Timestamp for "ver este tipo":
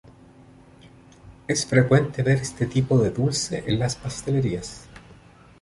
2.23-2.97